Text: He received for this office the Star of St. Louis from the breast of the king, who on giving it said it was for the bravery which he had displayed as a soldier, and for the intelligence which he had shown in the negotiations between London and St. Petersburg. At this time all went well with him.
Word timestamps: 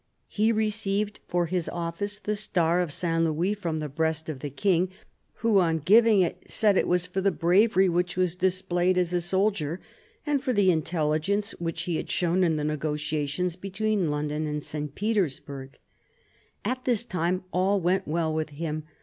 He 0.27 0.51
received 0.51 1.19
for 1.27 1.45
this 1.47 1.69
office 1.69 2.17
the 2.17 2.35
Star 2.35 2.79
of 2.81 2.91
St. 2.91 3.23
Louis 3.23 3.53
from 3.53 3.77
the 3.77 3.87
breast 3.87 4.29
of 4.29 4.39
the 4.39 4.49
king, 4.49 4.89
who 5.45 5.59
on 5.59 5.77
giving 5.77 6.21
it 6.21 6.49
said 6.49 6.75
it 6.75 6.87
was 6.87 7.05
for 7.05 7.21
the 7.21 7.31
bravery 7.31 7.87
which 7.87 8.15
he 8.15 8.21
had 8.21 8.39
displayed 8.39 8.97
as 8.97 9.13
a 9.13 9.21
soldier, 9.21 9.79
and 10.25 10.43
for 10.43 10.53
the 10.53 10.71
intelligence 10.71 11.51
which 11.59 11.83
he 11.83 11.97
had 11.97 12.09
shown 12.09 12.43
in 12.43 12.55
the 12.55 12.63
negotiations 12.63 13.55
between 13.55 14.09
London 14.09 14.47
and 14.47 14.63
St. 14.63 14.95
Petersburg. 14.95 15.77
At 16.65 16.83
this 16.85 17.03
time 17.03 17.43
all 17.53 17.79
went 17.79 18.07
well 18.07 18.33
with 18.33 18.49
him. 18.49 18.85